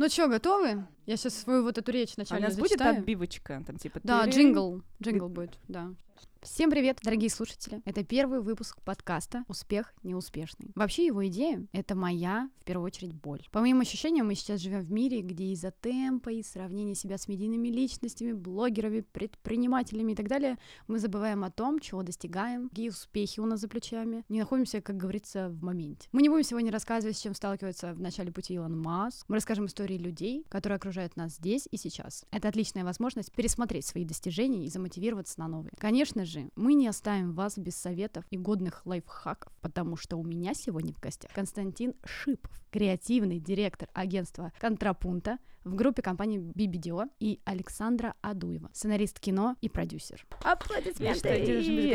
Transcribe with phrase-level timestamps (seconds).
[0.00, 0.86] Ну что, готовы?
[1.06, 2.98] Я сейчас свою вот эту речь А у нас будет зачитаю.
[2.98, 4.00] отбивочка, там типа...
[4.02, 4.82] Да, джингл.
[5.02, 5.94] Джингл будет, да.
[6.42, 7.82] Всем привет, дорогие слушатели.
[7.84, 10.72] Это первый выпуск подкаста «Успех неуспешный».
[10.74, 13.46] Вообще его идея— это моя, в первую очередь, боль.
[13.52, 17.28] По моим ощущениям, мы сейчас живем в мире, где из-за темпа и сравнения себя с
[17.28, 20.56] медийными личностями, блогерами, предпринимателями и так далее,
[20.88, 24.96] мы забываем о том, чего достигаем, какие успехи у нас за плечами, не находимся, как
[24.96, 26.08] говорится, в моменте.
[26.12, 29.26] Мы не будем сегодня рассказывать, с чем сталкивается в начале пути Илон Маск.
[29.28, 32.24] Мы расскажем истории людей, которые окружают нас здесь и сейчас.
[32.30, 35.72] Это отличная возможность пересмотреть свои достижения и замотивироваться на новые.
[35.78, 40.52] Конечно же, мы не оставим вас без советов и годных лайфхаков, потому что у меня
[40.54, 48.14] сегодня в гостях Константин Шипов, креативный директор агентства Контрапунта в группе компании BBDO и Александра
[48.22, 50.26] Адуева, сценарист кино и продюсер.
[50.98, 51.28] Видишь, что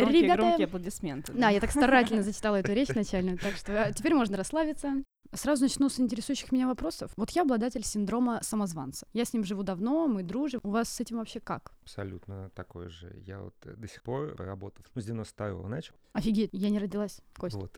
[0.04, 1.34] громкие, Ребята, громкие аплодисменты.
[1.34, 5.04] да, я так старательно зачитала эту речь начальную, так что теперь можно расслабиться.
[5.34, 7.12] Сразу начну с интересующих меня вопросов.
[7.18, 9.08] Вот я обладатель синдрома самозванца.
[9.14, 10.60] Я с ним живу давно, мы дружим.
[10.64, 11.74] У вас с этим вообще как?
[11.84, 13.14] Абсолютно такой же.
[13.26, 17.20] Я вот э, до сих пор, работав, ну, с 92-го начал, Офигеть, я не родилась,
[17.38, 17.60] Костя.
[17.60, 17.78] вот,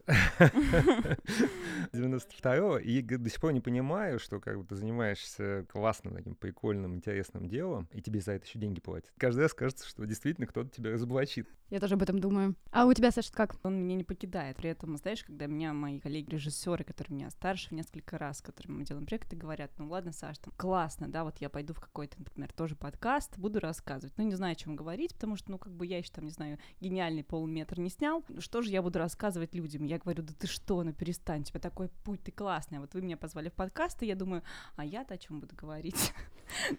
[1.91, 6.35] с 92-го, и до сих пор не понимаю, что как бы ты занимаешься классным таким
[6.35, 9.11] прикольным, интересным делом, и тебе за это еще деньги платят.
[9.17, 11.47] Каждый раз кажется, что действительно кто-то тебя разоблачит.
[11.69, 12.55] Я тоже об этом думаю.
[12.71, 13.55] А у тебя, Саша, как?
[13.63, 14.55] Он меня не покидает.
[14.57, 18.77] При этом, знаешь, когда меня мои коллеги-режиссеры, которые меня старше в несколько раз, с которыми
[18.77, 22.17] мы делаем проекты, говорят, ну ладно, Саш, там классно, да, вот я пойду в какой-то,
[22.17, 24.13] например, тоже подкаст, буду рассказывать.
[24.17, 26.31] Ну, не знаю, о чем говорить, потому что, ну, как бы я еще там, не
[26.31, 28.23] знаю, гениальный полметр не снял.
[28.39, 29.85] Что же я буду рассказывать людям?
[29.85, 32.79] Я говорю, да ты что, ну перестань, у тебя такой путь, ты классный.
[32.79, 34.41] А Вот вы меня позвали в подкаст, и я думаю,
[34.75, 36.13] а я-то о чем буду говорить?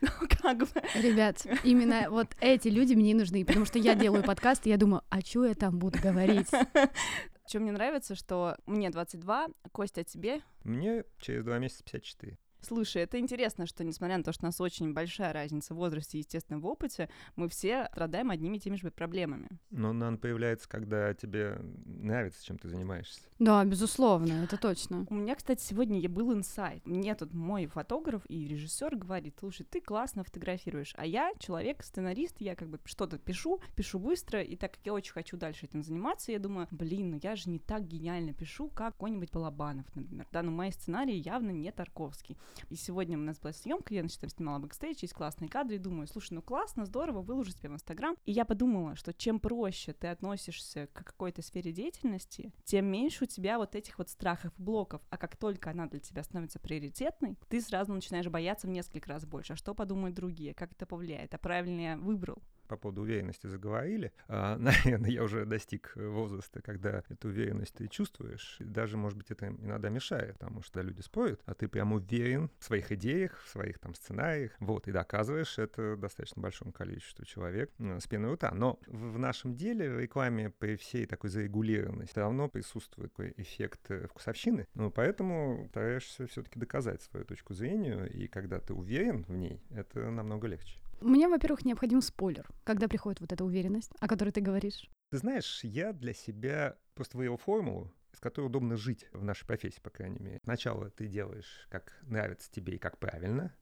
[0.00, 0.08] Ну,
[0.42, 0.68] как бы.
[0.94, 5.02] Ребят, именно вот эти люди мне нужны, потому что я делаю подкаст, и я думаю,
[5.10, 6.48] а что я там буду говорить?
[7.48, 10.42] Чем мне нравится, что мне 22, Костя, а тебе?
[10.64, 12.36] Мне через два месяца 54.
[12.60, 16.18] Слушай, это интересно, что несмотря на то, что у нас очень большая разница в возрасте
[16.18, 19.48] и, естественно, в опыте, мы все страдаем одними и теми же проблемами.
[19.70, 23.20] Но она появляется, когда тебе нравится, чем ты занимаешься.
[23.38, 25.06] Да, безусловно, это точно.
[25.08, 26.86] У меня, кстати, сегодня и был инсайт.
[26.86, 32.36] Мне тут мой фотограф и режиссер говорит, слушай, ты классно фотографируешь, а я человек, сценарист,
[32.40, 35.82] я как бы что-то пишу, пишу быстро, и так как я очень хочу дальше этим
[35.82, 40.26] заниматься, я думаю, блин, ну я же не так гениально пишу, как какой-нибудь Балабанов, например.
[40.32, 42.36] Да, но мои сценарии явно не Тарковский.
[42.70, 45.78] И сегодня у нас была съемка, я, значит, там снимала бэкстейдж, есть классные кадры, и
[45.78, 48.16] думаю, слушай, ну классно, здорово, выложу себе в Инстаграм.
[48.24, 53.26] И я подумала, что чем проще ты относишься к какой-то сфере деятельности, тем меньше у
[53.26, 55.00] тебя вот этих вот страхов и блоков.
[55.10, 59.24] А как только она для тебя становится приоритетной, ты сразу начинаешь бояться в несколько раз
[59.24, 59.54] больше.
[59.54, 60.54] А что подумают другие?
[60.54, 61.34] Как это повлияет?
[61.34, 62.42] А правильно я выбрал?
[62.68, 64.12] По поводу уверенности заговорили.
[64.28, 68.56] А, наверное, я уже достиг возраста, когда эту уверенность ты чувствуешь.
[68.60, 72.50] И даже, может быть, это иногда мешает, потому что люди спорят, а ты прям уверен
[72.58, 77.70] в своих идеях, в своих там сценариях, вот, и доказываешь это достаточно большому количеству человек
[77.78, 78.52] с пеной рта.
[78.52, 83.90] Но в нашем деле, в рекламе, при всей такой зарегулированности, все равно присутствует такой эффект
[83.90, 84.66] э, вкусовщины.
[84.74, 90.10] Ну, поэтому стараешься все-таки доказать свою точку зрения, и когда ты уверен в ней, это
[90.10, 90.78] намного легче.
[91.00, 94.90] Мне, во-первых, необходим спойлер, когда приходит вот эта уверенность, о которой ты говоришь.
[95.10, 99.80] Ты знаешь, я для себя просто выявил формулу, с которой удобно жить в нашей профессии,
[99.80, 100.40] по крайней мере.
[100.42, 103.54] Сначала ты делаешь, как нравится тебе и как правильно,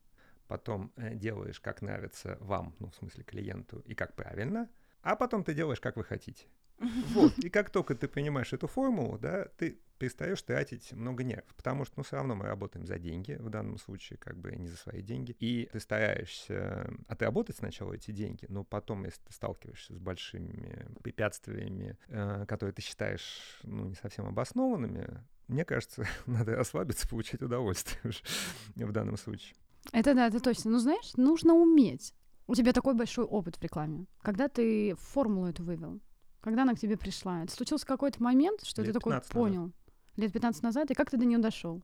[0.49, 4.71] потом э, делаешь, как нравится вам, ну, в смысле клиенту, и как правильно,
[5.03, 6.47] а потом ты делаешь, как вы хотите.
[7.15, 7.39] Вот.
[7.39, 11.95] И как только ты понимаешь эту формулу, да, ты перестаешь тратить много нервов, потому что,
[11.97, 15.03] ну, все равно мы работаем за деньги, в данном случае, как бы не за свои
[15.03, 20.87] деньги, и ты стараешься отработать сначала эти деньги, но потом, если ты сталкиваешься с большими
[21.03, 28.13] препятствиями, э, которые ты считаешь, ну, не совсем обоснованными, мне кажется, надо расслабиться, получать удовольствие
[28.75, 29.55] в данном случае.
[29.93, 30.73] Это да, это точно.
[30.73, 32.13] Ну, знаешь, нужно уметь.
[32.49, 34.07] У тебя такой большой опыт в рекламе.
[34.23, 36.01] Когда ты формулу эту вывел?
[36.41, 37.43] Когда она к тебе пришла?
[37.43, 39.73] Это случился какой-то момент, что Лет ты такой 15 назад.
[40.17, 41.83] Лет 15 назад, и как ты до нее дошел?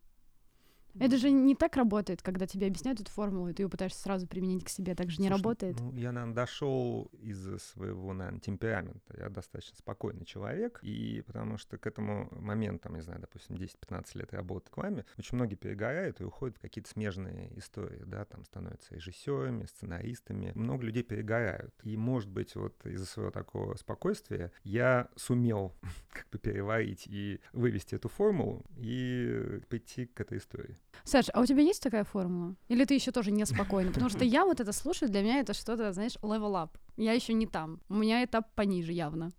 [0.99, 4.27] Это же не так работает, когда тебе объясняют эту формулу, и ты ее пытаешься сразу
[4.27, 4.95] применить к себе.
[4.95, 5.81] Так же не Слушай, работает.
[5.81, 9.17] Ну, я, наверное, дошел из-за своего, наверное, темперамента.
[9.17, 14.19] Я достаточно спокойный человек, и потому что к этому моменту, там, не знаю, допустим, 10-15
[14.19, 18.45] лет работы к вами, очень многие перегорают и уходят в какие-то смежные истории, да, там
[18.45, 20.53] становятся режиссерами, сценаристами.
[20.55, 21.75] Много людей перегорают.
[21.85, 25.75] И, может быть, вот из-за своего такого спокойствия я сумел
[26.13, 30.79] как бы переварить и вывести эту формулу и прийти к этой истории.
[31.05, 32.55] Саш, а у тебя есть такая формула?
[32.69, 33.93] Или ты еще тоже неспокойный?
[33.93, 36.71] Потому что я вот это слушаю, для меня это что-то, знаешь, level up.
[36.97, 37.81] Я еще не там.
[37.89, 39.33] У меня этап пониже явно.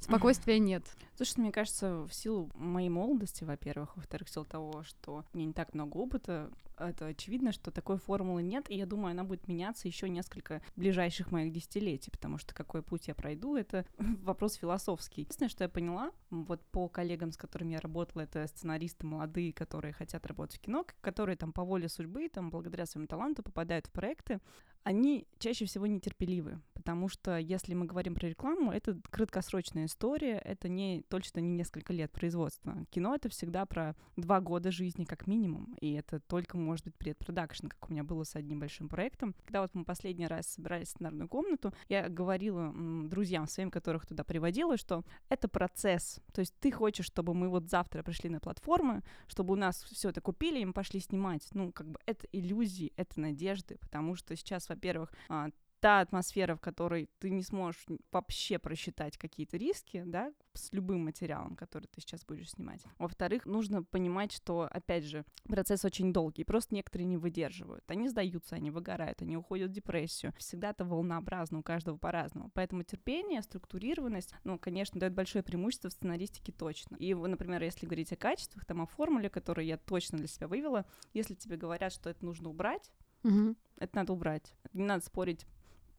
[0.00, 0.84] Спокойствия нет.
[1.14, 5.48] Слушай, мне кажется, в силу моей молодости, во-первых, во-вторых, в силу того, что у меня
[5.48, 6.50] не так много опыта,
[6.88, 11.30] это очевидно, что такой формулы нет, и я думаю, она будет меняться еще несколько ближайших
[11.30, 15.22] моих десятилетий, потому что какой путь я пройду, это вопрос философский.
[15.22, 19.92] Единственное, что я поняла, вот по коллегам, с которыми я работала, это сценаристы молодые, которые
[19.92, 23.92] хотят работать в кино, которые там по воле судьбы, там благодаря своему таланту попадают в
[23.92, 24.40] проекты,
[24.82, 30.68] они чаще всего нетерпеливы, потому что если мы говорим про рекламу, это краткосрочная история, это
[30.68, 32.86] не точно не несколько лет производства.
[32.90, 37.66] Кино— это всегда про два года жизни как минимум, и это только может быть предпродакшн,
[37.66, 39.34] как у меня было с одним большим проектом.
[39.44, 42.72] Когда вот мы последний раз собирались в сценарную комнату, я говорила
[43.08, 46.20] друзьям своим, которых туда приводила, что это процесс.
[46.32, 50.10] То есть ты хочешь, чтобы мы вот завтра пришли на платформы, чтобы у нас все
[50.10, 51.48] это купили, и мы пошли снимать.
[51.52, 55.50] Ну, как бы это иллюзии, это надежды, потому что сейчас во-первых, а,
[55.80, 61.56] та атмосфера, в которой ты не сможешь вообще просчитать какие-то риски, да, с любым материалом,
[61.56, 62.84] который ты сейчас будешь снимать.
[62.98, 67.84] Во-вторых, нужно понимать, что, опять же, процесс очень долгий, просто некоторые не выдерживают.
[67.90, 70.34] Они сдаются, они выгорают, они уходят в депрессию.
[70.36, 72.50] Всегда это волнообразно, у каждого по-разному.
[72.54, 76.96] Поэтому терпение, структурированность, ну, конечно, дает большое преимущество в сценаристике точно.
[76.96, 80.84] И, например, если говорить о качествах, там, о формуле, которую я точно для себя вывела,
[81.14, 82.90] если тебе говорят, что это нужно убрать,
[83.22, 83.56] Мгм.
[83.76, 84.54] это надо убрать.
[84.72, 85.46] Не надо спорить,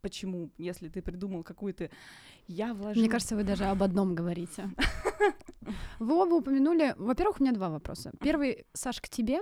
[0.01, 1.89] почему, если ты придумал какую-то...
[2.47, 3.01] Я вложил...
[3.01, 4.69] Мне кажется, вы даже об одном говорите.
[5.99, 6.95] Вы оба упомянули...
[6.97, 8.11] Во-первых, у меня два вопроса.
[8.19, 9.39] Первый, Саш, к тебе.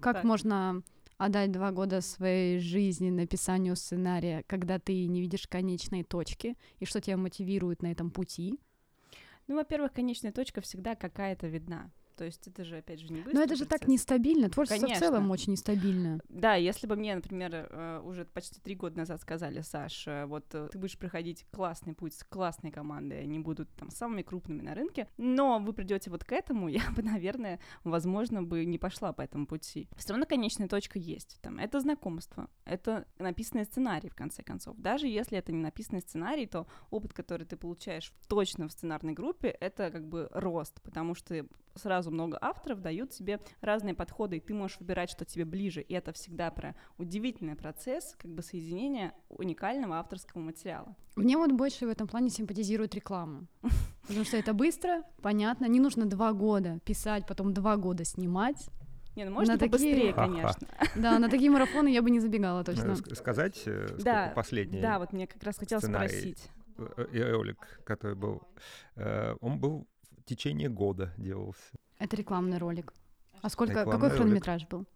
[0.00, 0.24] Как Так.
[0.24, 0.82] можно
[1.16, 7.00] отдать два года своей жизни написанию сценария, когда ты не видишь конечной точки, и что
[7.00, 8.58] тебя мотивирует на этом пути?
[9.46, 11.90] Ну, во-первых, конечная точка всегда какая-то видна.
[12.16, 13.88] То есть это же, опять же, не быстрый Но это же так процесс.
[13.88, 14.48] нестабильно.
[14.50, 15.06] Творчество в Конечно.
[15.06, 16.20] целом очень нестабильно.
[16.28, 20.44] Да, если бы мне, например, э, уже почти три года назад сказали, Саш, э, вот
[20.54, 24.74] э, ты будешь проходить классный путь с классной командой, они будут там самыми крупными на
[24.74, 29.22] рынке, но вы придете вот к этому, я бы, наверное, возможно, бы не пошла по
[29.22, 29.88] этому пути.
[29.96, 31.38] Все равно конечная точка есть.
[31.42, 34.76] Там, это знакомство, это написанный сценарий, в конце концов.
[34.78, 39.48] Даже если это не написанный сценарий, то опыт, который ты получаешь точно в сценарной группе,
[39.48, 44.54] это как бы рост, потому что сразу много авторов дают тебе разные подходы, и ты
[44.54, 45.80] можешь выбирать, что тебе ближе.
[45.80, 50.94] И это всегда про удивительный процесс как бы соединения уникального авторского материала.
[51.16, 53.46] Мне вот больше в этом плане симпатизирует реклама.
[54.06, 55.66] Потому что это быстро, понятно.
[55.66, 58.68] Не нужно два года писать, потом два года снимать.
[59.14, 60.26] Не, ну можно На такие- побыстрее, Ха-ха.
[60.26, 60.68] конечно.
[60.96, 62.86] Да, на такие марафоны я бы не забегала точно.
[62.86, 66.48] Надо ск- сказать, э, сколько Да, последний Да, вот мне как раз хотелось спросить.
[66.78, 68.42] э, э, ролик, который был,
[68.96, 69.86] э, он был
[70.22, 71.72] в течение года делался.
[71.98, 72.92] Это рекламный ролик.
[73.42, 74.86] А сколько, Рекламный какой хронометраж был?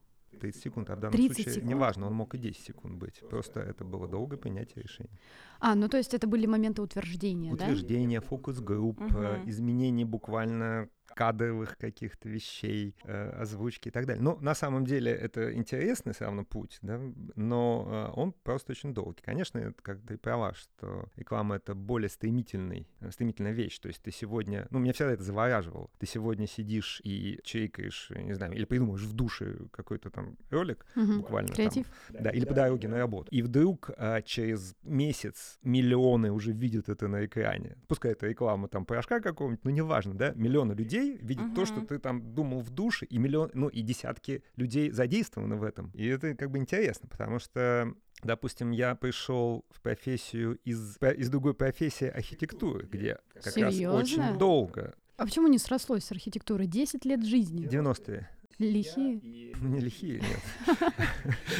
[0.40, 1.70] 30 секунд, а в данном 30 случае секунд?
[1.70, 3.22] неважно, он мог и 10 секунд быть.
[3.28, 5.18] Просто это было долгое принятие решения.
[5.60, 7.64] А, ну то есть это были моменты утверждения, да?
[7.64, 9.48] Утверждение, фокус-групп, Мгм.
[9.48, 14.22] изменение буквально кадровых каких-то вещей, э, озвучки и так далее.
[14.22, 17.00] Ну, на самом деле, это интересный все равно путь, да,
[17.34, 19.22] но э, он просто очень долгий.
[19.22, 23.78] Конечно, это, как ты права, что реклама— это более стремительный, э, стремительная вещь.
[23.78, 24.66] То есть ты сегодня...
[24.70, 25.88] Ну, меня всегда это завораживало.
[25.98, 31.20] Ты сегодня сидишь и чирикаешь, не знаю, или придумаешь в душе какой-то там ролик, Мгм.
[31.20, 31.86] буквально там, Креатив.
[32.10, 33.28] да, или по дороге на работу.
[33.30, 37.76] И вдруг а, через месяц миллионы уже видят это на экране.
[37.88, 41.98] Пускай это реклама там порошка какого-нибудь, но неважно, да, миллионы людей видят то, что ты
[41.98, 45.90] там думал в душе, и миллион, ну и десятки людей задействованы в этом.
[45.94, 51.52] И это как бы интересно, потому что Допустим, я пришел в профессию из, из другой
[51.54, 53.98] профессии архитектуры, где как раз Серьёзно?
[53.98, 56.66] очень долго, А почему не срослось с архитектурой?
[56.66, 57.66] 10 лет жизни.
[57.68, 59.20] 90-е, Лихие.
[59.60, 60.74] Не лихие, нет.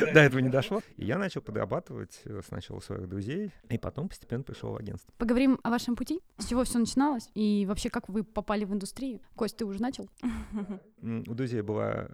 [0.14, 0.80] До этого не дошло.
[0.96, 5.12] И я начал подрабатывать э, сначала у своих друзей, и потом постепенно пришел в агентство.
[5.18, 6.20] Поговорим о вашем пути.
[6.38, 7.30] С чего все начиналось?
[7.34, 9.20] И вообще, как вы попали в индустрию?
[9.34, 10.08] Кость, ты уже начал?
[11.02, 12.08] У друзей была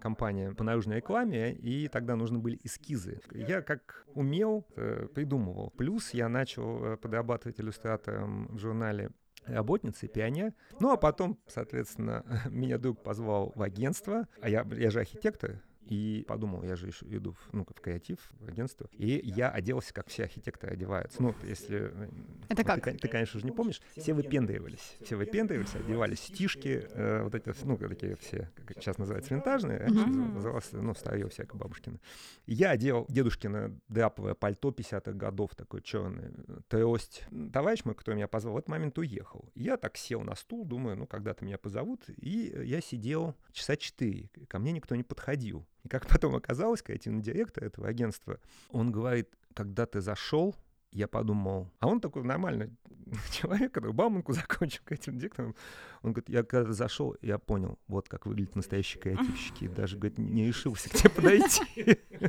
[0.00, 3.20] компания по наружной рекламе, и тогда нужны были эскизы.
[3.32, 5.70] Я как умел, э, придумывал.
[5.70, 9.10] Плюс я начал э, подрабатывать иллюстратором в журнале
[9.48, 10.54] работницы, пионер.
[10.80, 16.24] Ну, а потом, соответственно, меня друг позвал в агентство, а я, я же архитектор, и
[16.28, 20.24] подумал, я же иду в, ну, в креатив, в агентство, и я оделся, как все
[20.24, 21.22] архитекторы одеваются.
[21.22, 21.90] Ну, если...
[21.92, 22.08] э,
[22.48, 22.84] Это ну, как?
[22.84, 23.80] Ты, ты, конечно же, не помнишь.
[23.96, 24.96] Все выпендривались.
[25.02, 30.06] Все выпендривались, одевали стишки, э, вот эти, ну, такие все, как сейчас называется, винтажные, раньше
[30.06, 30.34] Мгм.
[30.34, 31.98] называлось, ну, старье всякое бабушкино.
[32.46, 36.32] Я одел дедушкино драповое пальто 50-х годов, такое черное,
[36.68, 37.24] трость.
[37.52, 39.50] Товарищ мой, который меня позвал, в этот момент уехал.
[39.54, 44.30] Я так сел на стул, думаю, ну, когда-то меня позовут, и я сидел часа четыре,
[44.48, 45.66] ко мне никто не подходил.
[45.84, 48.38] И как потом оказалось, креативный директор этого агентства,
[48.70, 50.54] он говорит, когда ты зашел,
[50.92, 52.70] я подумал, а он такой нормальный
[53.32, 55.54] человек, который Бауманку закончил этим дикторам.
[56.02, 59.68] Он говорит, я когда зашел, я понял, вот как выглядят настоящие креативщики.
[59.68, 61.98] Даже, говорит, не решился к тебе подойти.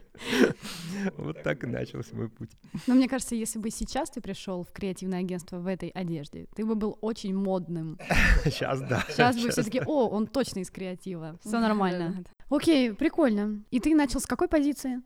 [1.18, 2.51] Вот так и начался мой путь.
[2.86, 6.65] Но мне кажется, если бы сейчас ты пришел в креативное агентство в этой одежде, ты
[6.65, 7.98] бы был очень модным.
[8.44, 9.06] Сейчас, да.
[9.10, 11.39] Сейчас бы все таки о, он точно из креатива.
[11.41, 12.25] Все нормально.
[12.50, 13.63] Окей, прикольно.
[13.70, 15.01] И ты начал с какой позиции?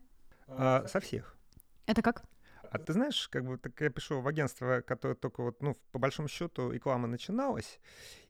[0.48, 1.36] А, со всех.
[1.86, 2.24] Это как?
[2.72, 6.00] А ты знаешь, как бы так я пришел в агентство, которое только вот, ну, по
[6.00, 7.80] большому счету, реклама начиналась,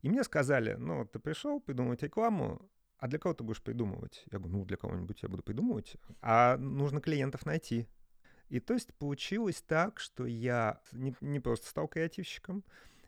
[0.01, 4.25] и мне сказали, ну, ты пришел придумывать рекламу, а для кого ты будешь придумывать?
[4.31, 7.87] Я говорю, ну, для кого-нибудь я буду придумывать, а нужно клиентов найти.
[8.49, 12.63] И то есть получилось так, что я не, не просто стал креативщиком,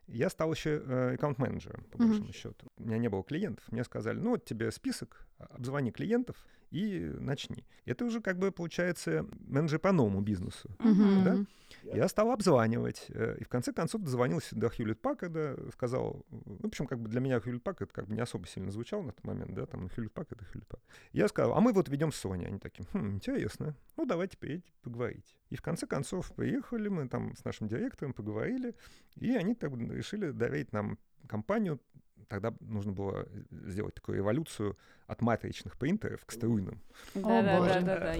[0.07, 2.07] я стал еще э, аккаунт-менеджером, по mm-hmm.
[2.07, 2.67] большому счету.
[2.77, 3.65] У меня не было клиентов.
[3.71, 6.35] Мне сказали, ну вот тебе список, обзвони клиентов
[6.71, 7.65] и начни.
[7.85, 10.69] Это уже как бы получается менеджер по новому бизнесу.
[10.79, 11.23] Mm-hmm.
[11.23, 11.45] Да?
[11.93, 13.05] Я стал обзванивать.
[13.09, 17.09] Э, и в конце концов дозвонился до Хьюлит Паккарда, сказал, ну, в общем, как бы
[17.09, 19.89] для меня Хьюлит Паккард как бы не особо сильно звучал на тот момент, да, там,
[19.89, 20.89] Хьюлит Паккард это Хьюлит Паккард.
[21.13, 22.45] Я сказал, а мы вот ведем Sony.
[22.45, 25.35] Они такие, хм, интересно, ну, давайте приедете поговорить.
[25.49, 28.75] И в конце концов приехали, мы там с нашим директором поговорили,
[29.15, 31.79] и они так решили доверить нам компанию
[32.27, 36.81] тогда нужно было сделать такую эволюцию от матричных принтеров к струйным.
[37.13, 38.15] Да, да, да, да,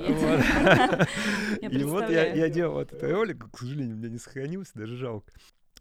[1.61, 5.31] И вот я делал этот ролик, к сожалению, у меня не сохранился, даже жалко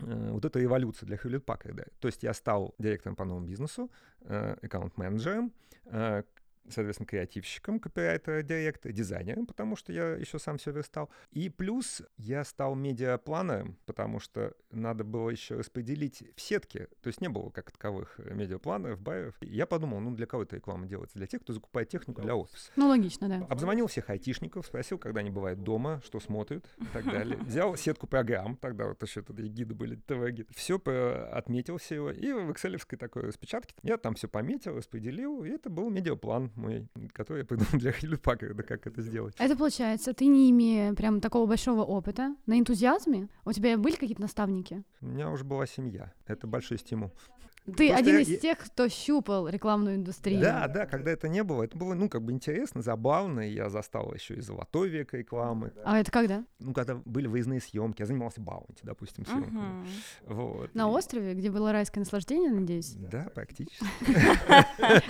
[0.00, 1.87] э, вот эта эволюция для Хьюлит Паккарда.
[2.00, 3.90] То есть я стал директором по новому бизнесу,
[4.23, 5.52] э, аккаунт-менеджером,
[5.87, 6.23] э,
[6.68, 11.11] соответственно, креативщиком, копирайтера, директора, дизайнером, потому что я еще сам все верстал.
[11.30, 17.21] И плюс я стал медиапланером, потому что надо было еще распределить в сетке, то есть
[17.21, 19.35] не было как таковых медиапланеров, байеров.
[19.40, 21.18] И я подумал, ну для кого эта реклама делается?
[21.18, 22.71] Для тех, кто закупает технику для офиса.
[22.76, 23.47] Ну, логично, да.
[23.49, 27.37] Обзвонил всех айтишников, спросил, когда они бывают дома, что смотрят и так далее.
[27.44, 30.47] Взял сетку программ, тогда вот еще тут гиды были, ТВ-гиды.
[30.54, 30.76] Все
[31.33, 35.90] отметил все и в excel такой распечатке я там все пометил, распределил, и это был
[35.90, 39.34] медиаплан мой, который я придумал для Хьюлит Паккарда, как это сделать.
[39.38, 44.23] Это получается, ты не имея прям такого большого опыта, на энтузиазме, у тебя были какие-то
[44.23, 44.82] наставники?
[45.00, 47.12] У меня уже была семья, это большой стимул.
[47.64, 50.38] Ты Просто один я, из тех, кто щупал рекламную индустрию.
[50.38, 53.71] Да, да, когда это не было, это было, ну, как бы интересно, забавно, и я
[53.71, 55.73] застал еще и золотой век рекламы.
[55.83, 56.44] А это когда?
[56.59, 59.87] Ну, когда были выездные съемки, я занимался баунти, допустим, съемками.
[60.26, 60.35] Угу.
[60.35, 60.75] Вот.
[60.75, 62.92] На острове, где было райское наслаждение, надеюсь?
[62.97, 63.87] Да, практически.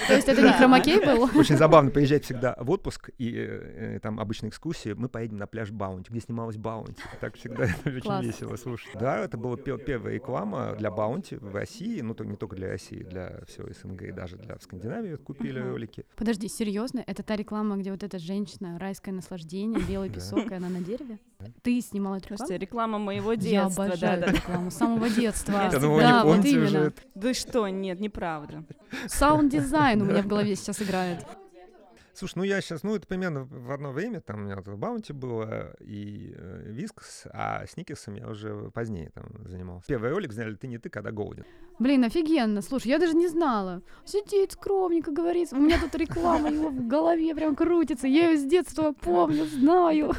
[0.06, 1.24] То есть это не хромакей был?
[1.36, 5.72] Очень забавно приезжать всегда в отпуск, и э, там обычная экскурсия, мы поедем на пляж
[5.72, 7.02] Баунти, где снималась Баунти.
[7.20, 8.92] Так всегда очень весело слушать.
[8.94, 13.40] Да, это была первая реклама для Баунти в России, ну, не только для России, для
[13.46, 15.70] всего СНГ и даже для Скандинавии купили uh-huh.
[15.70, 16.04] ролики.
[16.14, 17.02] Подожди, серьезно?
[17.06, 21.18] Это та реклама, где вот эта женщина, райское наслаждение, белый песок, и она на дереве?
[21.62, 22.58] Ты снимала эту рекламу?
[22.58, 23.84] реклама моего детства.
[23.84, 25.70] Я обожаю эту рекламу, с самого детства.
[25.72, 26.92] Да, вот именно.
[27.14, 28.62] Да что, нет, неправда.
[29.06, 31.24] Саунд-дизайн у меня в голове сейчас играет.
[32.14, 35.12] Слушай, ну я сейчас, ну это примерно в одно время, там у меня вот Баунти
[35.12, 39.88] было и э, Вискас, а Сникерсом я уже позднее там занимался.
[39.88, 41.44] Первый ролик взяли «Ты не ты, когда голоден».
[41.80, 43.82] Блин, офигенно, слушай, я даже не знала.
[44.04, 48.44] Сидит скромненько, говорит, у меня тут реклама его в голове прям крутится, я ее с
[48.44, 50.12] детства помню, знаю.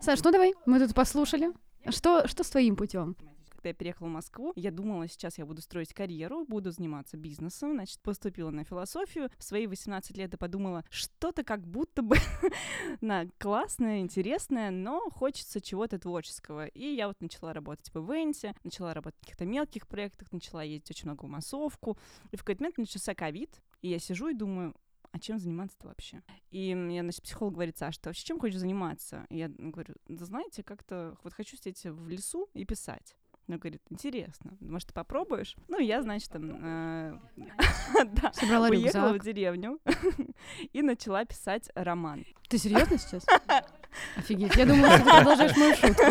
[0.00, 1.50] Саш, ну давай, мы тут послушали.
[1.88, 3.16] Что, что с твоим путем?
[3.62, 7.74] Когда я переехала в Москву, я думала, сейчас я буду строить карьеру, буду заниматься бизнесом,
[7.74, 9.30] значит, поступила на философию.
[9.38, 12.16] В свои 18 лет я подумала, что-то как будто бы
[13.00, 16.66] на классное, интересное, но хочется чего-то творческого.
[16.66, 20.90] И я вот начала работать в ивенте, начала работать в каких-то мелких проектах, начала ездить
[20.90, 21.96] очень много в массовку.
[22.32, 24.74] И в какой-то момент начался ковид, и я сижу и думаю,
[25.12, 26.22] а чем заниматься-то вообще?
[26.50, 29.26] И мне, значит, психолог говорит, Саша, ты вообще чем хочешь заниматься?
[29.28, 33.14] И я говорю, да знаете, как-то вот хочу сидеть в лесу и писать.
[33.52, 35.56] Она говорит, интересно, может, ты попробуешь?
[35.68, 37.18] Ну, я, значит, там э,
[38.70, 39.78] уехала в деревню
[40.72, 42.24] и начала писать роман.
[42.48, 43.26] Ты серьезно сейчас?
[44.16, 46.02] Офигеть, я думала, что ты продолжаешь мою шутку.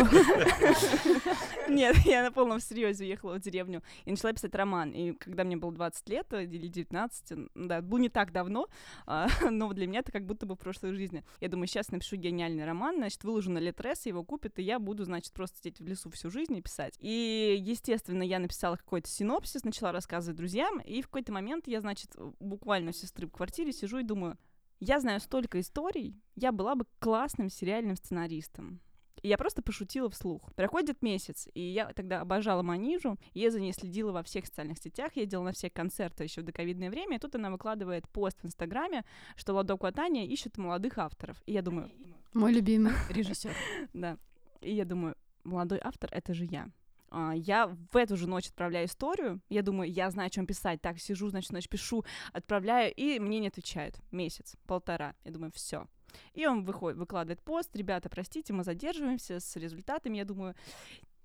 [1.68, 4.90] Нет, я на полном серьезе уехала в деревню и начала писать роман.
[4.90, 8.66] И когда мне было 20 лет или 19, да, было не так давно,
[9.06, 11.24] а, но для меня это как будто бы в прошлой жизни.
[11.40, 15.04] Я думаю, сейчас напишу гениальный роман, значит, выложу на Литрес, его купят, и я буду,
[15.04, 16.94] значит, просто сидеть в лесу всю жизнь и писать.
[16.98, 22.10] И, естественно, я написала какой-то синопсис, начала рассказывать друзьям, и в какой-то момент я, значит,
[22.38, 24.36] буквально у сестры в квартире сижу и думаю,
[24.84, 28.80] я знаю столько историй, я была бы классным сериальным сценаристом.
[29.22, 30.52] И я просто пошутила вслух.
[30.56, 35.14] Проходит месяц, и я тогда обожала Манижу, я за ней следила во всех социальных сетях,
[35.14, 39.04] ездила на все концерты еще в доковидное время, и тут она выкладывает пост в Инстаграме,
[39.36, 41.40] что Ладок Ватания ищет молодых авторов.
[41.46, 41.88] И я думаю...
[42.34, 43.54] Мой любимый режиссер.
[43.92, 44.18] Да.
[44.60, 46.68] И я думаю, молодой автор— это же я.
[47.12, 50.80] А, я в эту же ночь отправляю историю, я думаю, я знаю, о чем писать,
[50.80, 54.00] так, сижу, значит, ночь пишу, отправляю, и мне не отвечают.
[54.10, 55.14] Месяц, полтора.
[55.24, 55.86] Я думаю, все.
[56.32, 60.16] И он выходит, выкладывает пост, ребята, простите, мы задерживаемся с результатами.
[60.16, 60.54] Я думаю,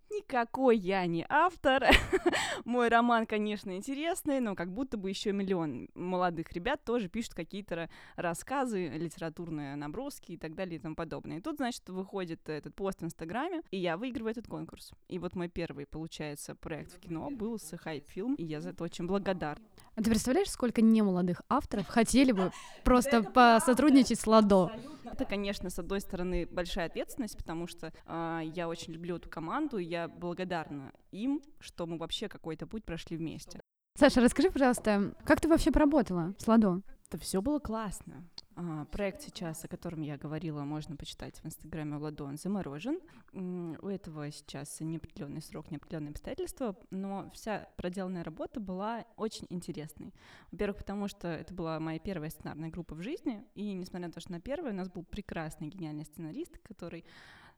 [0.09, 1.85] Никакой я не автор.
[2.65, 7.89] Мой роман, конечно, интересный, но как будто бы еще миллион молодых ребят тоже пишут какие-то
[8.15, 11.37] рассказы, литературные наброски и так далее и тому подобное.
[11.37, 14.91] И тут, значит, выходит этот пост в Инстаграме, и я выигрываю этот конкурс.
[15.09, 18.69] И вот мой первый, получается, проект в кино был с Хайп Фильм, и я за
[18.69, 19.63] это очень благодарна.
[19.95, 22.51] А ты представляешь, сколько немолодых авторов хотели бы
[22.83, 24.71] просто посотрудничать с Ладо?
[25.11, 29.77] Это, конечно, с одной стороны, большая ответственность, потому что э, я очень люблю эту команду,
[29.77, 33.59] и я благодарна им, что мы вообще какой-то путь прошли вместе.
[33.97, 36.81] Саша, расскажи, пожалуйста, как ты вообще поработала с Ладо?
[37.09, 38.27] Это все было классно.
[38.57, 42.99] А, проект сейчас, о котором я говорила, можно почитать в инстаграме Владон заморожен.
[43.31, 50.13] У этого сейчас неопределенный срок, неопределенные обстоятельства, но вся проделанная работа была очень интересной.
[50.51, 54.19] Во-первых, потому что это была моя первая сценарная группа в жизни, и несмотря на то,
[54.19, 57.05] что на первой у нас был прекрасный, гениальный сценарист, который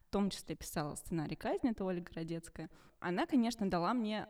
[0.01, 2.70] в том числе писала сценарий казни, это Ольга Городецкая.
[3.00, 4.27] Она, конечно, дала мне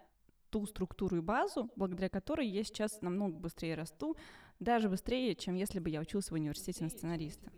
[0.49, 4.15] ту структуру и базу, благодаря которой я сейчас намного быстрее расту,
[4.59, 7.51] даже быстрее, чем если бы я учился в университете на сценариста.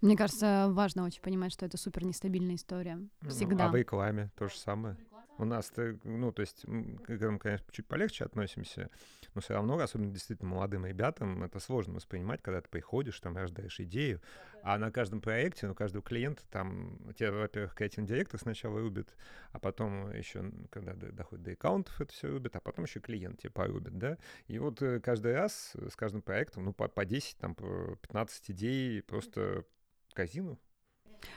[0.00, 2.96] Мне кажется, важно очень понимать, что это супер нестабильная история.
[2.96, 3.64] Ну, Всегда.
[3.64, 4.96] Ну, а в рекламе то же самое.
[5.38, 5.72] У нас,
[6.04, 8.90] ну, то есть, к этому, конечно, чуть полегче относимся,
[9.34, 13.78] но все равно, особенно действительно молодым ребятам, это сложно воспринимать, когда ты приходишь, там, рождаешь
[13.80, 14.22] идею,
[14.62, 19.14] а на каждом проекте, у каждого клиента, там, тебя, во-первых, креативный директор сначала рубит,
[19.52, 23.50] а потом еще, когда доходит до аккаунтов, это все рубит, а потом еще клиент тебя
[23.50, 24.16] порубит, да,
[24.46, 28.50] и вот э, каждый раз с каждым проектом, ну, по, по 10, там, по 15
[28.50, 29.64] идей просто
[30.14, 30.58] казину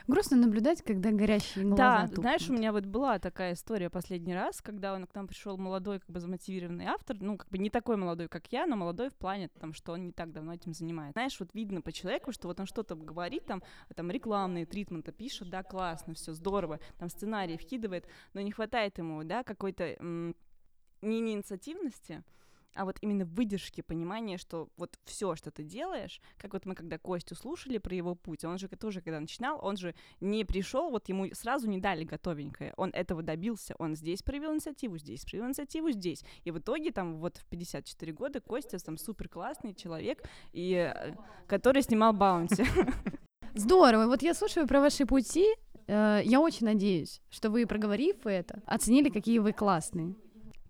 [0.06, 2.18] Грустно наблюдать, когда горящие глаза Да, тухнут.
[2.20, 6.00] знаешь, у меня вот была такая история последний раз, когда он к нам пришел молодой,
[6.00, 9.14] как бы замотивированный автор, ну, как бы не такой молодой, как я, но молодой в
[9.14, 11.12] плане, там, что он не так давно этим занимается.
[11.12, 13.62] Знаешь, вот видно по человеку, что вот он что-то говорит, там,
[13.94, 19.22] там рекламные тритменты пишет, да, классно, все здорово, там сценарий вкидывает, но не хватает ему,
[19.24, 19.96] да, какой-то
[21.02, 22.22] не инициативности,
[22.74, 26.98] а вот именно выдержки, понимания, что вот все, что ты делаешь, как вот мы когда
[26.98, 31.08] Костю слушали про его путь, он же тоже, когда начинал, он же не пришел, вот
[31.08, 35.90] ему сразу не дали готовенькое, он этого добился, он здесь проявил инициативу, здесь проявил инициативу,
[35.90, 40.74] здесь, и в итоге там вот в 54 года Костя там супер классный человек, и
[40.74, 41.14] э,
[41.46, 42.64] который снимал Баунти.
[43.54, 45.46] Здорово, вот я слушаю про ваши пути,
[45.86, 50.14] э, я очень надеюсь, что вы, проговорив это, оценили, какие вы классные.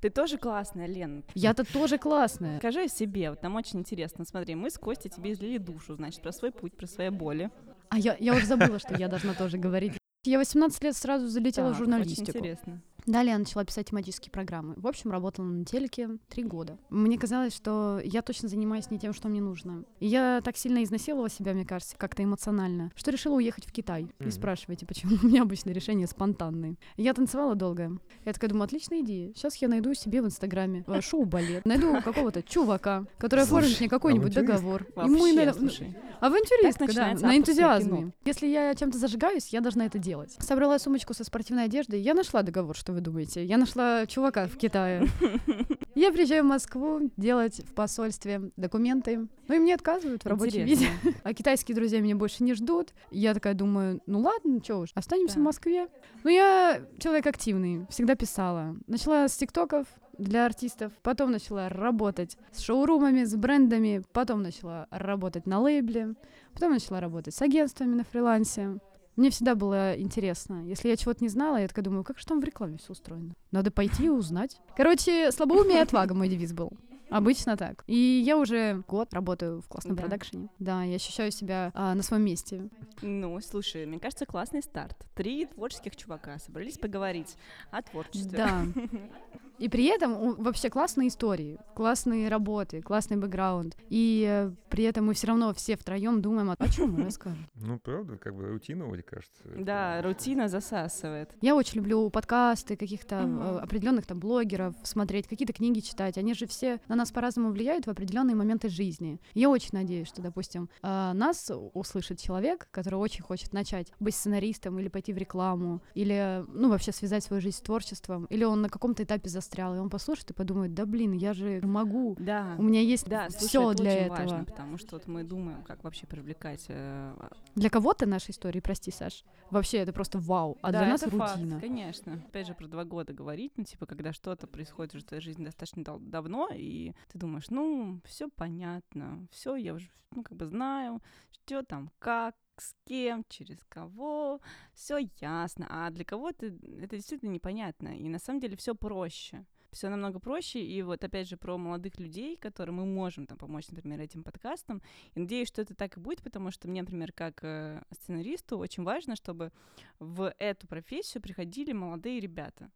[0.00, 1.24] Ты тоже классная, Лен.
[1.34, 2.58] Я-то тоже классная.
[2.58, 4.24] Скажи о себе, вот нам очень интересно.
[4.24, 7.50] Смотри, мы с Костей тебе излили душу, значит, про свой путь, про свои боли.
[7.90, 9.92] А я, я уже забыла, что я должна тоже говорить.
[10.24, 12.22] Я 18 лет сразу залетела так, в журналистику.
[12.22, 12.82] Очень интересно.
[13.06, 14.74] Далее я начала писать тематические программы.
[14.76, 16.78] В общем, работала на телеке три года.
[16.90, 19.84] Мне казалось, что я точно занимаюсь не тем, что мне нужно.
[19.98, 24.02] И я так сильно изнасиловала себя, мне кажется, как-то эмоционально, что решила уехать в Китай.
[24.02, 24.24] Mm-hmm.
[24.24, 26.76] Не спрашивайте, почему у меня обычно решения спонтанные.
[26.96, 27.98] Я танцевала долго.
[28.24, 29.32] Я такая думаю, отличная идея.
[29.34, 31.64] Сейчас я найду себе в Инстаграме э, шоу-балет.
[31.64, 34.86] Найду какого-то чувака, который оформит мне какой-нибудь договор.
[34.96, 35.96] И мы, слушай.
[36.20, 38.12] Авантюристка, да, на энтузиазме.
[38.24, 40.36] Если я чем-то зажигаюсь, я должна это делать.
[40.38, 43.44] Собрала сумочку со спортивной одеждой, я нашла договор, что вы думаете?
[43.44, 45.06] Я нашла чувака в Китае.
[45.94, 49.28] Я приезжаю в Москву делать в посольстве документы.
[49.48, 50.88] Ну и мне отказывают в рабочей визе.
[51.22, 52.94] А китайские друзья меня больше не ждут.
[53.10, 55.40] Я такая думаю, ну ладно, что уж, останемся да.
[55.40, 55.88] в Москве.
[56.24, 58.76] Ну я человек активный, всегда писала.
[58.86, 59.86] Начала с тиктоков,
[60.20, 66.14] для артистов, потом начала работать с шоурумами, с брендами, потом начала работать на лейбле,
[66.52, 68.78] потом начала работать с агентствами на фрилансе.
[69.20, 70.64] Мне всегда было интересно.
[70.64, 73.34] Если я чего-то не знала, я такая думаю, как же там в рекламе все устроено?
[73.50, 74.58] Надо пойти и узнать.
[74.74, 76.72] Короче, слабоумие и отвага мой девиз был.
[77.10, 77.84] Обычно так.
[77.86, 80.04] И я уже год работаю в классном да.
[80.04, 80.48] продакшене.
[80.58, 82.70] Да, я ощущаю себя а, на своем месте.
[83.02, 84.96] Ну, слушай, мне кажется, классный старт.
[85.14, 87.36] Три творческих чувака собрались поговорить
[87.70, 88.38] о творчестве.
[88.38, 88.64] Да.
[89.60, 93.76] И при этом вообще классные истории, классные работы, классный бэкграунд.
[93.90, 97.46] И э, при этом мы все равно все втроем думаем, о чем мы расскажем.
[97.56, 99.42] Ну, правда, как бы рутина, мне кажется.
[99.58, 101.36] Да, рутина засасывает.
[101.42, 103.60] Я очень люблю подкасты каких-то mm-hmm.
[103.60, 106.16] определенных там блогеров, смотреть, какие-то книги читать.
[106.16, 109.20] Они же все на нас по-разному влияют в определенные моменты жизни.
[109.34, 114.78] Я очень надеюсь, что, допустим, э, нас услышит человек, который очень хочет начать быть сценаристом
[114.78, 118.70] или пойти в рекламу, или, ну, вообще связать свою жизнь с творчеством, или он на
[118.70, 122.54] каком-то этапе застал застрял, и он послушает и подумает, да блин, я же могу, Да.
[122.58, 124.16] у меня есть Да, все это для очень этого.
[124.18, 126.66] важно, потому что вот мы думаем, как вообще привлекать.
[126.68, 127.14] э,
[127.56, 131.16] Для кого-то наши истории, прости, Саш, вообще это просто вау, а да, для нас это
[131.16, 131.60] факт, рутина.
[131.60, 132.22] конечно.
[132.28, 135.44] Опять же, про два года говорить, ну, типа, когда что-то происходит уже в твоей жизни
[135.44, 140.46] достаточно дал- давно, и ты думаешь, ну, все понятно, все я уже, ну, как бы
[140.46, 144.40] знаю, что там, как, с кем, через кого,
[144.74, 145.66] все ясно.
[145.68, 147.96] А для кого-то это действительно непонятно.
[147.98, 149.46] И на самом деле все проще.
[149.72, 150.62] Все намного проще.
[150.62, 154.82] И вот опять же про молодых людей, которым мы можем там помочь, например, этим подкастом.
[155.14, 158.82] И надеюсь, что это так и будет, потому что мне, например, как э, сценаристу очень
[158.82, 159.52] важно, чтобы
[159.98, 162.70] в эту профессию приходили молодые ребята.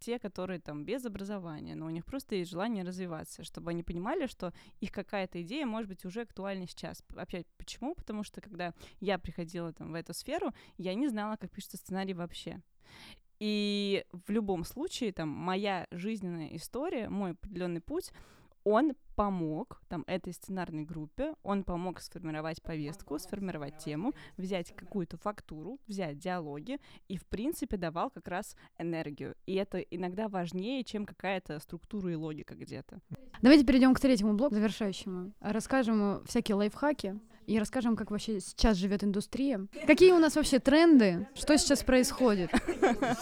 [0.00, 4.26] Те, которые там без образования, но у них просто есть желание развиваться, чтобы они понимали,
[4.26, 7.02] что их какая-то идея может быть уже актуальна сейчас.
[7.16, 7.94] Опять, почему?
[7.94, 12.12] Потому что когда я приходила там в эту сферу, я не знала, как пишется сценарий
[12.12, 12.60] вообще.
[13.38, 18.12] И в любом случае, там, моя жизненная история, мой определенный путь,
[18.66, 25.78] он помог там этой сценарной группе, он помог сформировать повестку, сформировать тему, взять какую-то фактуру,
[25.86, 29.36] взять диалоги и, в принципе, давал как раз энергию.
[29.46, 32.98] И это иногда важнее, чем какая-то структура и логика где-то.
[33.40, 35.32] Давайте перейдем к третьему блоку, завершающему.
[35.40, 39.66] Расскажем всякие лайфхаки и расскажем, как вообще сейчас живет индустрия.
[39.86, 41.28] Какие у нас вообще тренды?
[41.34, 42.50] Что сейчас происходит?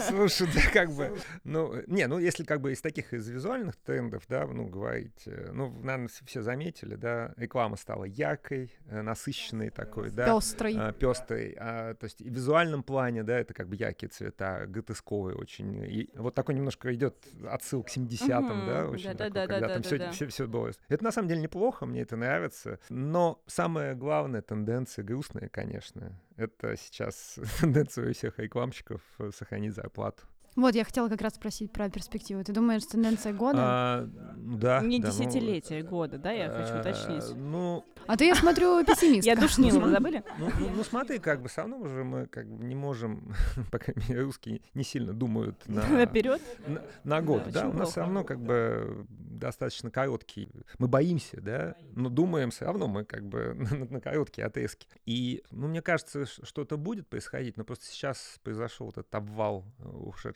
[0.08, 4.24] Слушай, да как бы, ну, не, ну, если как бы из таких, из визуальных трендов,
[4.28, 10.10] да, ну, говорить, э, ну, наверное, все заметили, да, реклама стала яркой, э, насыщенной такой,
[10.10, 10.74] да, Пестрый.
[10.98, 15.76] пестрой, а, то есть в визуальном плане, да, это как бы яркие цвета, гротесковые очень,
[15.84, 17.16] и вот такой немножко идет
[17.48, 18.66] отсыл к 70-м, Мгм.
[18.66, 19.46] да, очень такой, Да-да-да-да-да-да.
[19.60, 20.12] когда там все, Да-да-да.
[20.12, 20.70] все, все было.
[20.88, 26.76] Это на самом деле неплохо, мне это нравится, но самая главная тенденция грустная, конечно, это
[26.76, 30.22] сейчас тенденция у всех рекламщиков э, сохранить зарплату.
[30.56, 32.44] Вот, я хотела как раз спросить про перспективу.
[32.44, 33.58] Ты думаешь, тенденция года?
[33.60, 34.80] А, ну да.
[34.80, 37.36] Не да, ну, десятилетие года, да, я хочу э, уточнить.
[37.36, 39.30] Ну, А ты, я смотрю, пессимистка.
[39.30, 40.22] Я душнила, вы забыли?
[40.38, 43.34] Ну, ну, ну, смотри, как бы все равно уже мы как бы не можем,
[43.72, 46.40] по крайней мере, русские не сильно думают на, Наперед.
[46.66, 50.48] на, на год, Да, да, у нас все равно как бы достаточно короткий.
[50.78, 54.86] Мы боимся, да, но думаем все равно мы как бы на, на короткие отрезки.
[55.04, 59.82] И, ну, мне кажется, что-то будет происходить, но просто сейчас произошел вот этот обвал э,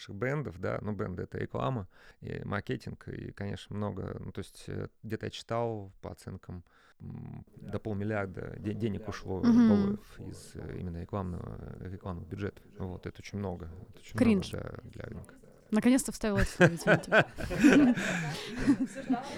[0.09, 1.87] ушедших брендов, да, ну, бренды— это реклама
[2.21, 6.63] и маркетинг, и, конечно, много, ну, то есть э, где-то я читал по оценкам
[7.01, 9.69] м, до полмиллиарда де- денег ушло Мгм.
[9.69, 12.63] долларов из э, именно рекламного, рекламного бюджета.
[12.79, 13.67] Вот, это очень много.
[13.91, 14.53] Это очень Кринж.
[14.53, 15.35] много для, для рынка.
[15.71, 16.41] Наконец-то вставила.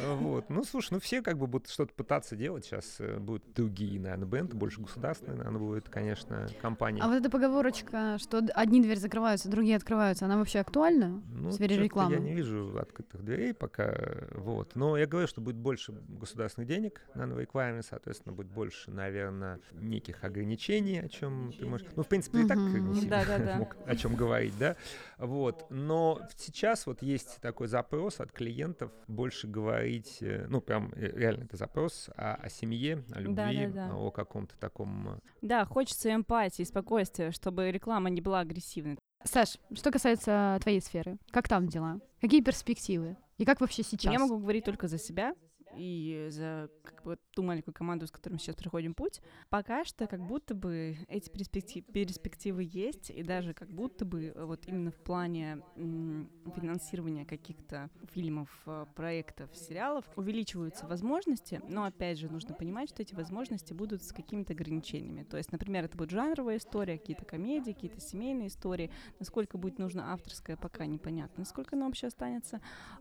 [0.07, 0.49] Вот.
[0.49, 2.65] Ну, слушай, ну все как бы будут что-то пытаться делать.
[2.65, 7.03] Сейчас э, будут другие, наверное, бренды, больше государственные, наверное, будет, конечно, компании.
[7.03, 11.53] А вот эта поговорочка, что одни двери закрываются, другие открываются, она вообще актуальна Ну, в
[11.53, 12.15] сфере рекламы?
[12.15, 13.95] Я не вижу открытых дверей пока,
[14.35, 14.77] вот.
[14.77, 19.61] Но я говорю, что будет больше государственных денег на новые рекламе, соответственно, будет больше, наверное,
[19.73, 21.87] неких ограничений, о чем ты можешь...
[21.97, 24.77] Ну, в принципе, и так не сильно мог о чем говорить, да?
[25.21, 25.67] Вот.
[25.71, 31.45] Но сейчас вот есть такой запрос от клиентов больше говорить, э, ну, прям э, реально
[31.45, 33.95] это запрос о, о семье, о любви, Да-да-да.
[33.95, 38.99] о каком-то таком э, Да, хочется эмпатии, спокойствия, чтобы реклама не была агрессивной.
[39.25, 42.01] Саш, что касается твоей сферы, как там дела?
[42.21, 43.17] Какие перспективы?
[43.37, 44.13] И как вообще сейчас?
[44.13, 45.35] Я могу говорить только за себя
[45.77, 49.21] и за как бы, ту маленькую команду, с которой мы сейчас проходим путь.
[49.49, 54.45] Пока что как будто бы эти перспективы, перспективы есть, и даже как будто бы э,
[54.45, 62.29] вот именно в плане финансирования каких-то фильмов, э, проектов, сериалов увеличиваются возможности, но опять же
[62.29, 65.23] нужно понимать, что эти возможности будут с какими-то ограничениями.
[65.25, 68.91] То есть, например, это будет жанровая история, какие-то комедии, какие-то семейные истории.
[69.19, 71.41] Насколько будет нужно авторское, пока непонятно.
[71.41, 72.61] Насколько оно вообще останется.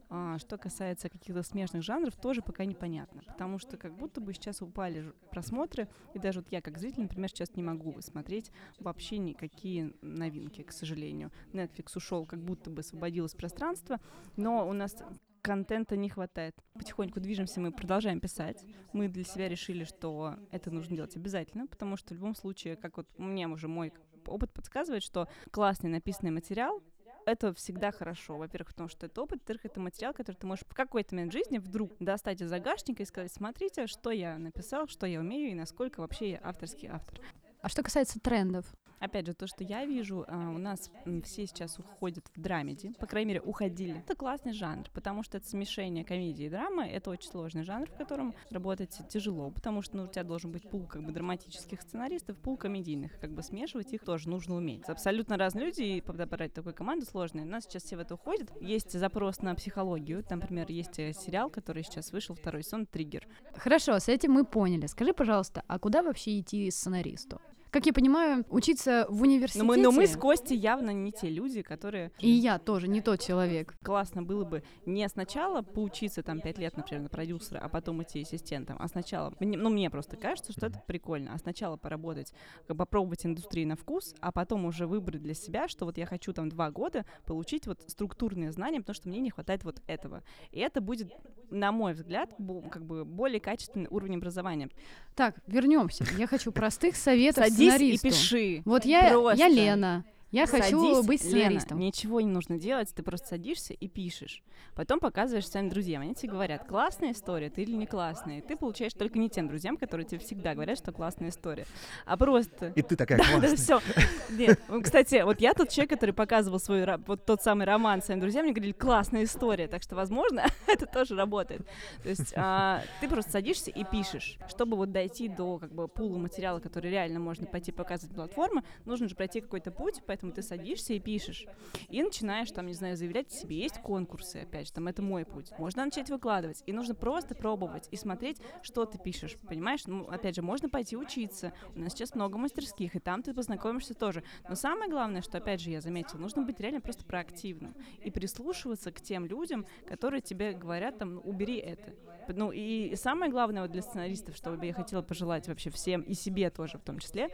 [0.10, 4.62] А, что касается каких-то смежных жанров, тоже пока непонятно, потому что как будто бы сейчас
[4.62, 9.94] упали просмотры, и даже вот я как зритель, например, сейчас не могу смотреть вообще никакие
[10.02, 11.32] новинки, к сожалению.
[11.54, 14.00] Netflix ушел, как будто бы освободилось пространство,
[14.36, 14.96] но у нас
[15.42, 16.56] контента не хватает.
[16.74, 18.66] Потихоньку движемся, мы продолжаем писать.
[18.94, 22.98] Мы для себя решили, что это нужно делать обязательно, потому что в любом случае, как
[22.98, 23.94] вот мне уже мой
[24.26, 26.84] опыт подсказывает, что классный написанный материал
[27.30, 28.38] это всегда хорошо.
[28.38, 31.58] Во-первых, потому что это опыт, во-вторых, это материал, который ты можешь в какой-то момент жизни
[31.58, 36.00] вдруг достать из загашника и сказать, смотрите, что я написал, что я умею и насколько
[36.00, 37.20] вообще я авторский автор.
[37.62, 38.66] А что касается трендов?
[39.00, 40.92] Опять же, то, что я вижу, а, у нас
[41.24, 44.00] все сейчас уходят в драмеди, по крайней мере, уходили.
[44.00, 47.98] Это классный жанр, потому что это смешение комедии и драмы, это очень сложный жанр, в
[47.98, 52.38] котором работать тяжело, потому что ну, у тебя должен быть пул как бы драматических сценаристов,
[52.38, 54.84] пул комедийных, как бы смешивать их тоже нужно уметь.
[54.88, 57.42] Абсолютно разные люди, и подобрать такую команду сложно.
[57.42, 58.52] У нас сейчас все в это уходят.
[58.62, 63.28] Есть запрос на психологию, там, например, есть э, сериал, который сейчас вышел, второй сон «Триггер».
[63.56, 64.88] Хорошо, с этим мы поняли.
[64.88, 67.40] Скажи, пожалуйста, а куда вообще идти сценаристу?
[67.72, 69.64] Как я понимаю, учиться в университете...
[69.64, 72.12] Но мы, но мы с Костей явно не те люди, которые...
[72.20, 73.76] И я тоже не тот человек.
[73.84, 78.22] Классно было бы не сначала поучиться там пять лет, например, на продюсера, а потом идти
[78.22, 79.34] ассистентом, а сначала...
[79.40, 81.34] Ну, мне просто кажется, что это прикольно.
[81.34, 82.34] А сначала поработать,
[82.68, 86.50] попробовать индустрии на вкус, а потом уже выбрать для себя, что вот я хочу там
[86.50, 90.24] два года получить вот структурные знания, потому что мне не хватает вот этого.
[90.52, 91.14] И это будет,
[91.52, 92.32] на мой взгляд,
[92.72, 94.70] как бы более качественный уровень образования.
[95.16, 96.06] Так, вернемся.
[96.18, 98.62] Я хочу простых советов Садись и пиши.
[98.66, 100.04] Вот я, я Лена.
[100.32, 101.80] Я хочу Садись, быть сценаристом.
[101.80, 104.44] Лена, ничего не нужно делать, ты просто садишься и пишешь.
[104.76, 106.04] Потом показываешь своим друзьям.
[106.04, 108.40] Они тебе говорят, классная история ты или не классная.
[108.40, 111.66] И ты получаешь только не тем друзьям, которые тебе всегда говорят, что классная история,
[112.06, 112.74] а просто...
[112.76, 113.50] И ты такая классная.
[113.50, 113.82] Да, все.
[114.30, 118.46] Нет, кстати, вот я тот человек, который показывал свой вот тот самый роман своим друзьям,
[118.46, 119.68] мне говорили, классная история.
[119.68, 121.68] Так что, возможно, это тоже работает.
[122.04, 124.38] То есть а, ты просто садишься и пишешь.
[124.48, 129.10] Чтобы вот дойти до как бы пула материала, который реально можно пойти показывать платформы, нужно
[129.10, 131.46] же пройти какой-то путь, поэтому ты садишься и пишешь.
[131.90, 133.60] И начинаешь там, не знаю, заявлять себе.
[133.60, 135.52] Есть конкурсы, опять же, там это мой путь.
[135.58, 136.64] Можно начать выкладывать.
[136.66, 139.38] И нужно просто пробовать и смотреть, что ты пишешь.
[139.48, 139.86] Понимаешь?
[139.86, 141.54] Ну, опять же, можно пойти учиться.
[141.76, 144.24] У нас сейчас много мастерских, и там ты познакомишься тоже.
[144.48, 148.92] Но самое главное, что, опять же, я заметила, нужно быть реально просто проактивным и прислушиваться
[148.92, 151.94] к тем людям, которые тебе говорят, там, ну, убери это.
[152.28, 156.14] Ну, и самое главное вот для сценаристов, что бы я хотела пожелать вообще всем, и
[156.14, 157.30] себе тоже в том числе,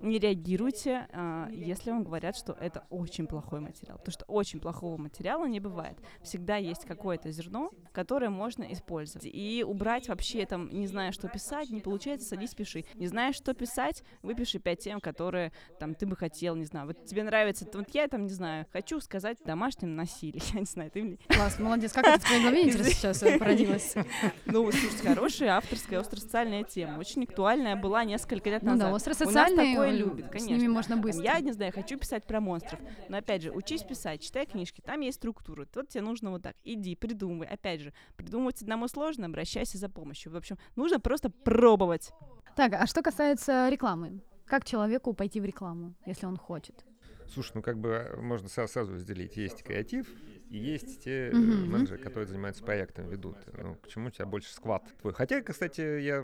[0.00, 3.96] не реагируйте, э, если вам говорят, что это очень плохой материал.
[3.96, 5.98] Потому что очень плохого материала не бывает.
[6.22, 9.24] Всегда есть какое-то зерно, которое можно использовать.
[9.24, 12.84] И убрать вообще там, не зная, что писать, не получается, садись, пиши.
[12.96, 16.86] Не знаешь, что писать, выпиши пять тем, которые там ты бы хотел, не знаю.
[16.86, 20.42] Вот тебе нравится, вот я там, не знаю, хочу сказать домашнем насилии.
[20.52, 21.18] Я не знаю, ты мне...
[21.28, 21.92] Класс, молодец.
[21.92, 23.94] Как это в твоей голове, интересно, сейчас э, породилось?
[24.44, 26.98] Ну, слушайте, хорошая авторская остросоциальная тема.
[26.98, 28.88] Очень актуальная была несколько лет назад.
[28.88, 30.58] Ну да, остросоциальные любит, конечно.
[30.58, 31.24] С ними можно быстро.
[31.24, 32.80] Я, не знаю, хочу писать про монстров.
[33.08, 35.66] Но, опять же, учись писать, читай книжки, там есть структура.
[35.74, 36.56] Вот тебе нужно вот так.
[36.64, 37.46] Иди, придумывай.
[37.46, 40.32] Опять же, придумывать одному сложно, обращайся за помощью.
[40.32, 42.12] В общем, нужно просто пробовать.
[42.56, 44.20] Так, а что касается рекламы?
[44.46, 46.84] Как человеку пойти в рекламу, если он хочет?
[47.32, 49.36] Слушай, ну как бы а, можно сразу разделить.
[49.36, 50.06] Есть креатив,
[50.52, 51.66] и есть те mm-hmm.
[51.66, 53.38] менеджеры, которые занимаются проектом, ведут.
[53.56, 55.14] Ну, к чему у тебя больше сквад твой?
[55.14, 56.22] Хотя, кстати, я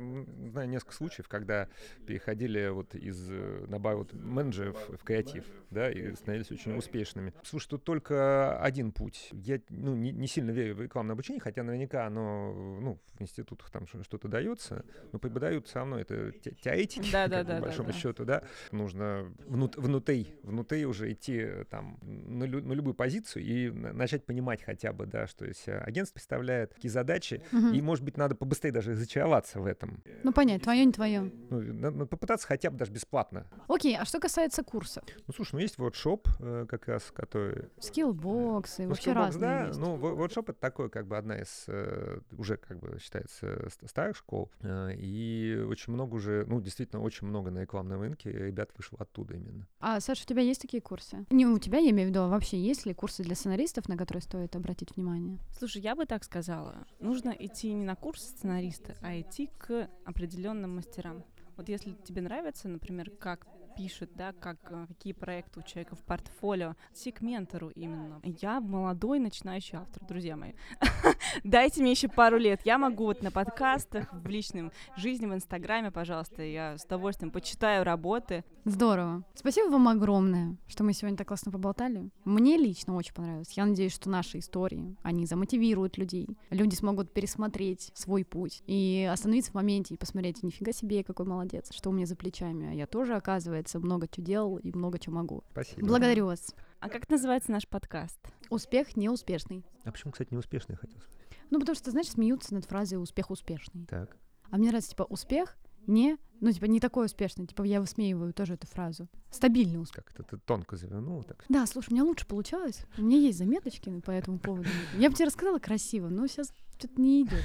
[0.50, 1.68] знаю несколько случаев, когда
[2.06, 7.32] переходили вот из, э, наоборот, менеджеров в креатив, да, и становились очень успешными.
[7.42, 9.30] Слушай, тут только один путь.
[9.32, 13.70] Я, ну, не, не сильно верю в рекламное обучение, хотя наверняка оно, ну, в институтах
[13.70, 17.94] там что-то дается, но преподают все равно это теоретики, да, да, да, по большому да,
[17.94, 18.42] счету, да.
[18.72, 24.26] Нужно внут, внутри, внутри уже идти там на, лю, на любую позицию и начать начать
[24.26, 27.68] понимать хотя бы, да, что из агентство представляет, какие задачи, угу.
[27.68, 30.02] и, может быть, надо побыстрее даже зачароваться в этом.
[30.22, 31.32] Ну, понять, твое, не твое.
[31.50, 33.46] Ну, надо попытаться хотя бы даже бесплатно.
[33.68, 35.04] Окей, а что касается курсов?
[35.26, 37.68] Ну, слушай, ну, есть воркшоп э, как раз, который...
[37.78, 39.78] Скиллбоксы, ну, вообще разные да, есть.
[39.78, 44.50] ну, воркшоп— это такой, как бы, одна из, э, уже, как бы, считается, старых школ,
[44.60, 49.34] э, и очень много уже, ну, действительно, очень много на рекламном рынке ребят вышло оттуда
[49.34, 49.66] именно.
[49.80, 51.26] А, Саша, у тебя есть такие курсы?
[51.30, 53.96] Не у тебя, я имею в виду, а вообще есть ли курсы для сценаристов, на
[53.96, 55.38] которые стоит обратить внимание?
[55.58, 56.86] Слушай, я бы так сказала.
[57.00, 61.24] Нужно идти не на курс сценариста, а идти к определенным мастерам.
[61.56, 63.46] Вот если тебе нравится, например, как
[63.78, 68.20] пишет, да, как, э, какие проекты у человека в портфолио, сегментеру именно.
[68.24, 70.54] Я молодой начинающий автор, друзья мои.
[71.44, 72.60] Дайте мне еще пару лет.
[72.64, 77.84] Я могу вот на подкастах, в личном жизни, в Инстаграме, пожалуйста, я с удовольствием почитаю
[77.84, 78.44] работы.
[78.64, 79.22] Здорово.
[79.34, 82.10] Спасибо вам огромное, что мы сегодня так классно поболтали.
[82.24, 83.52] Мне лично очень понравилось.
[83.52, 86.26] Я надеюсь, что наши истории, они замотивируют людей.
[86.50, 91.72] Люди смогут пересмотреть свой путь и остановиться в моменте и посмотреть, нифига себе, какой молодец,
[91.72, 92.70] что у меня за плечами.
[92.70, 95.44] А я тоже, оказывается, оказывается, много чего делал и много чего могу.
[95.52, 95.86] Спасибо.
[95.86, 96.54] Благодарю вас.
[96.80, 98.18] А как называется наш подкаст?
[98.50, 99.64] Успех неуспешный.
[99.84, 101.26] А почему, кстати, неуспешный хотел сказать?
[101.50, 103.86] Ну, потому что, знаешь, смеются над фразой «успех успешный».
[103.86, 104.16] Так.
[104.50, 107.46] А мне нравится, типа, успех не, ну, типа, не такой успешный.
[107.46, 109.08] Типа, я высмеиваю тоже эту фразу.
[109.30, 110.04] Стабильный успех.
[110.04, 111.44] Как это ты тонко завернул так.
[111.48, 112.84] Да, слушай, у меня лучше получалось.
[112.98, 114.68] У меня есть заметочки по этому поводу.
[114.94, 117.44] Я бы тебе рассказала красиво, но сейчас что-то не идет.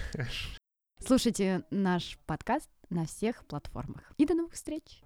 [0.99, 4.11] Слушайте наш подкаст на всех платформах.
[4.17, 5.03] И до новых встреч!